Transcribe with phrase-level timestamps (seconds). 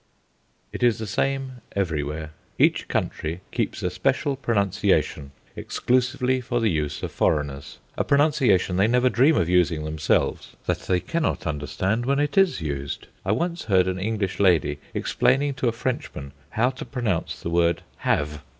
[0.73, 2.31] It is the same everywhere.
[2.57, 8.87] Each country keeps a special pronunciation exclusively for the use of foreigners a pronunciation they
[8.87, 13.05] never dream of using themselves, that they cannot understand when it is used.
[13.23, 17.83] I once heard an English lady explaining to a Frenchman how to pronounce the word
[17.97, 18.41] Have.